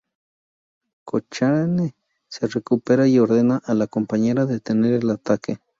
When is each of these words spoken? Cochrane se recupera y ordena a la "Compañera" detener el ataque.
Cochrane 1.05 1.93
se 2.27 2.47
recupera 2.47 3.07
y 3.07 3.19
ordena 3.19 3.61
a 3.63 3.75
la 3.75 3.85
"Compañera" 3.85 4.47
detener 4.47 4.93
el 4.93 5.11
ataque. 5.11 5.59